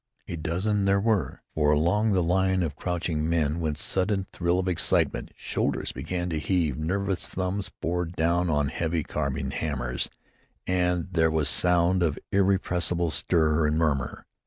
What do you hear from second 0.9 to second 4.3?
were, for along the line of crouching men went sudden